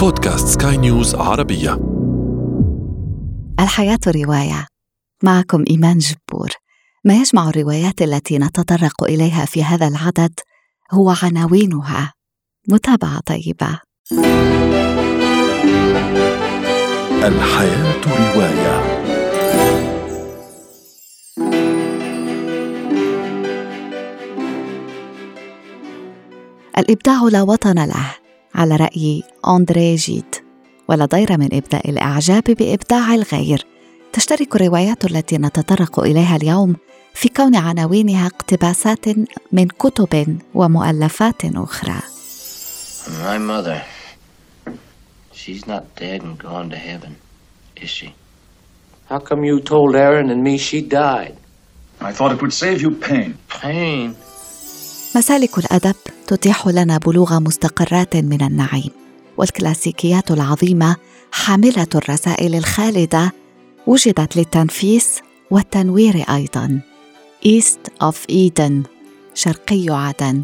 [0.00, 1.80] بودكاست سكاي نيوز عربية.
[3.60, 4.66] الحياة رواية.
[5.22, 6.50] معكم إيمان جبور.
[7.04, 10.40] ما يجمع الروايات التي نتطرق إليها في هذا العدد
[10.92, 12.12] هو عناوينها.
[12.68, 13.80] متابعة طيبة.
[17.24, 19.00] الحياة رواية.
[26.78, 28.19] الإبداع لا وطن له.
[28.54, 30.34] على رأي أندري جيد
[30.88, 33.66] ولا ضير من إبداء الإعجاب بإبداع الغير
[34.12, 36.76] تشترك الروايات التي نتطرق إليها اليوم
[37.14, 39.08] في كون عناوينها اقتباسات
[39.52, 42.00] من كتب ومؤلفات أخرى
[43.24, 43.82] My mother,
[45.32, 47.16] she's not dead and gone to heaven,
[47.76, 48.14] is she?
[49.08, 51.36] How come you told Aaron and me she died?
[52.00, 53.38] I thought it would save you pain.
[53.48, 54.16] Pain?
[55.14, 55.94] مسالك الأدب
[56.26, 58.90] تتيح لنا بلوغ مستقرات من النعيم
[59.36, 60.96] والكلاسيكيات العظيمة
[61.32, 63.32] حاملة الرسائل الخالدة
[63.86, 66.80] وجدت للتنفيس والتنوير أيضا.
[67.46, 68.72] East of Eden
[69.34, 70.42] شرقي عدن.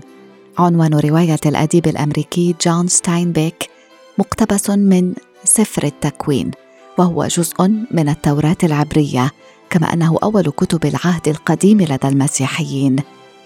[0.59, 3.71] عنوان رواية الأديب الأمريكي جون ستاينبيك
[4.19, 6.51] مقتبس من سفر التكوين
[6.99, 9.31] وهو جزء من التوراة العبرية
[9.71, 12.97] كما أنه أول كتب العهد القديم لدى المسيحيين.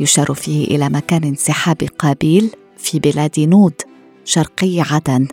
[0.01, 3.75] يشار فيه إلى مكان انسحاب قابيل في بلاد نود
[4.25, 5.29] شرقي عدن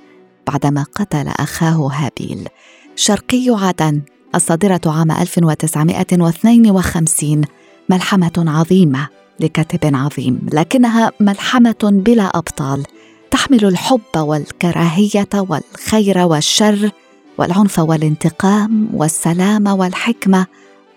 [0.48, 2.48] بعدما قتل أخاه هابيل.
[2.96, 4.02] شرقي عدن
[4.36, 7.42] الصادرة عام 1952
[7.90, 9.08] ملحمة عظيمة
[9.40, 12.84] لكاتب عظيم لكنها ملحمة بلا أبطال
[13.32, 16.92] تحمل الحب والكراهية والخير والشر
[17.38, 20.46] والعنف والانتقام والسلام والحكمة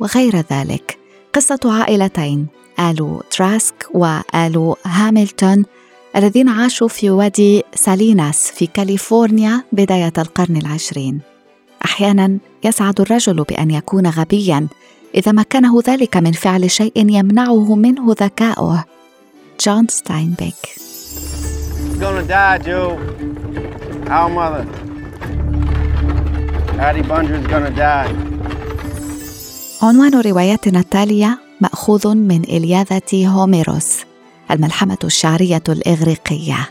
[0.00, 0.98] وغير ذلك.
[1.32, 2.46] قصة عائلتين
[2.80, 5.64] آل تراسك وآل هاملتون
[6.16, 11.20] الذين عاشوا في وادي ساليناس في كاليفورنيا بداية القرن العشرين
[11.84, 14.66] أحيانا يسعد الرجل بأن يكون غبيا
[15.14, 18.84] إذا مكنه ذلك من فعل شيء يمنعه منه ذكاؤه
[19.60, 20.80] جون ستاينبيك
[22.00, 22.96] gonna die, Jewel.
[24.16, 24.64] Our mother.
[26.80, 28.14] Addie Bundren's gonna die.
[29.82, 33.98] عنوان روايتنا التالية مأخوذ من إلياذة هوميروس
[34.50, 36.70] الملحمة الشعرية الإغريقية.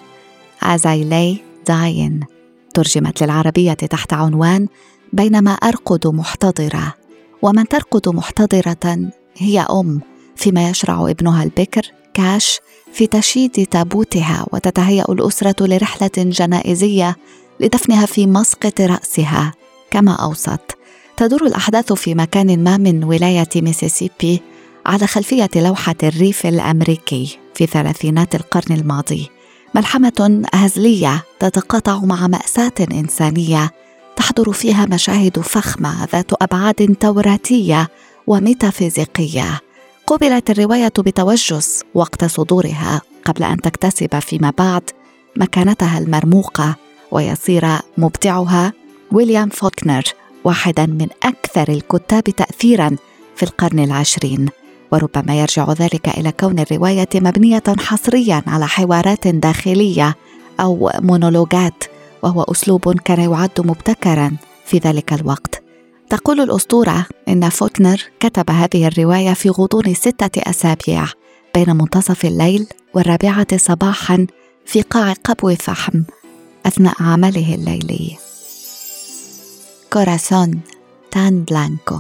[0.62, 1.40] As I lay
[1.72, 2.26] dying.
[2.74, 4.68] ترجمت للعربية تحت عنوان
[5.14, 6.94] بينما أرقد محتضرة.
[7.42, 10.02] ومن ترقد محتضرة هي أم
[10.36, 12.60] فيما يشرع ابنها البكر كاش
[12.94, 17.16] في تشييد تابوتها وتتهيأ الأسرة لرحلة جنائزية
[17.60, 19.54] لدفنها في مسقط رأسها.
[19.92, 20.78] كما أوصت
[21.18, 24.42] تدور الأحداث في مكان ما من ولاية ميسيسيبي
[24.90, 29.30] على خلفية لوحة الريف الأمريكي في ثلاثينات القرن الماضي
[29.76, 33.72] ملحمة هزلية تتقاطع مع مأساة إنسانية
[34.16, 37.88] تحضر فيها مشاهد فخمة ذات أبعاد توراتية
[38.28, 39.62] وميتافيزيقية.
[40.08, 44.90] قبلت الرواية بتوجس وقت صدورها قبل أن تكتسب فيما بعد
[45.38, 46.76] مكانتها المرموقة
[47.12, 47.66] ويصير
[47.98, 48.74] مبدعها
[49.12, 50.04] ويليام فوكنر
[50.44, 52.96] واحدا من أكثر الكتاب تأثيرا
[53.36, 54.50] في القرن العشرين.
[54.92, 60.16] وربما يرجع ذلك إلى كون الرواية مبنية حصريا على حوارات داخلية
[60.60, 61.84] أو مونولوجات
[62.24, 64.32] وهو أسلوب كان يعد مبتكرا
[64.66, 65.64] في ذلك الوقت.
[66.10, 71.06] تقول الأسطورة إن فوكنر كتب هذه الرواية في غضون ستة أسابيع
[71.56, 74.28] بين منتصف الليل والرابعة صباحا
[74.66, 76.04] في قاع قبو فحم
[76.66, 78.18] أثناء عمله الليلي.
[79.94, 80.60] Corazón
[81.12, 82.00] tan blanco.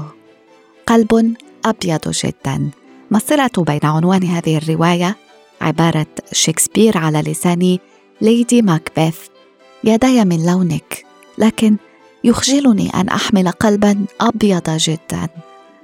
[0.88, 1.36] قلب
[1.66, 2.70] أبيض جدا.
[3.12, 5.16] ما الصلة بين عنوان هذه الرواية؟
[5.62, 7.78] عبارة شكسبير على لسان
[8.22, 9.18] ليدي ماكبيث.
[9.84, 11.06] يداي من لونك
[11.38, 11.78] لكن
[12.24, 15.28] يخجلني أن أحمل قلبا أبيض جدا.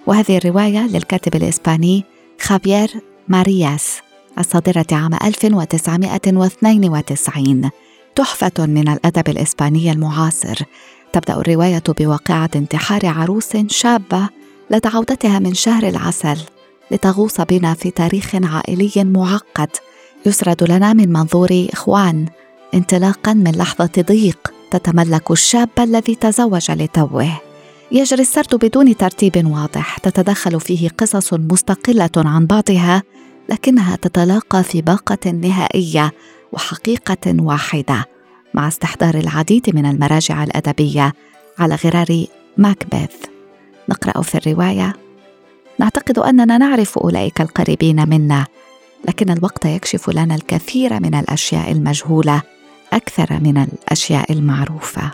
[0.08, 2.04] وهذه الرواية للكاتب الإسباني
[2.42, 2.92] خافير
[3.28, 4.00] مارياس
[4.40, 7.70] الصادرة عام 1992
[8.16, 10.60] تحفة من الأدب الإسباني المعاصر.
[11.14, 14.30] تبدأ الرواية بواقعة انتحار عروس شابة
[14.72, 16.38] لدى عودتها من شهر العسل.
[16.92, 19.70] لتغوص بنا في تاريخ عائلي معقد.
[20.26, 22.26] يسرد لنا من منظور إخوان.
[22.74, 27.42] انطلاقا من لحظة ضيق تتملك الشاب الذي تزوج لتوه.
[27.92, 29.98] يجري السرد بدون ترتيب واضح.
[29.98, 33.04] تتدخل فيه قصص مستقلة عن بعضها
[33.50, 36.12] لكنها تتلاقى في باقة نهائية
[36.52, 38.06] وحقيقة واحدة
[38.54, 41.14] مع استحضار العديد من المراجع الأدبية
[41.60, 42.26] على غرار
[42.58, 43.16] ماكبيث.
[43.90, 45.05] نقرأ في الرواية
[45.80, 48.46] نعتقد أننا نعرف أولئك القريبين منا
[49.08, 52.42] لكن الوقت يكشف لنا الكثير من الأشياء المجهولة
[52.94, 55.12] أكثر من الأشياء المعروفة.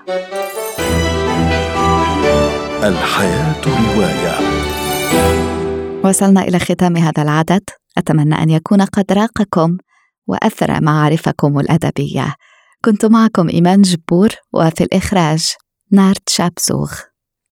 [2.84, 4.38] الحياة رواية.
[6.04, 7.64] وصلنا إلى ختام هذا العدد.
[7.98, 9.78] أتمنى أن يكون قد راقكم
[10.28, 12.36] وأثرى معارفكم الأدبية.
[12.86, 15.54] كنت معكم إيمان جبور وفي الإخراج
[15.92, 17.11] نارت شابسوغ.